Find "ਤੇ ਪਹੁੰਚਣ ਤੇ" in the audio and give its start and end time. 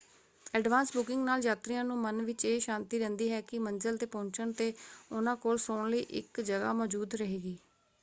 3.97-4.73